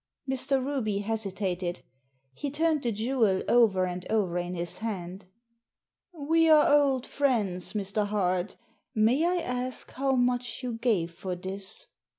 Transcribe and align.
Mr. 0.27 0.57
Ruby 0.65 0.97
hesitated. 1.01 1.81
He 2.33 2.49
turned 2.49 2.81
the 2.81 2.91
jewel 2.91 3.43
over 3.47 3.85
and 3.85 4.03
over 4.11 4.39
in 4.39 4.55
his 4.55 4.79
hand. 4.79 5.25
"We 6.11 6.49
are 6.49 6.73
old 6.73 7.05
friends, 7.05 7.73
Mr. 7.73 8.07
Hart 8.07 8.55
May 8.95 9.23
I 9.23 9.35
ask 9.43 9.91
how 9.91 10.15
much 10.15 10.63
you 10.63 10.73
gave 10.73 11.11
for 11.11 11.35
this 11.35 11.85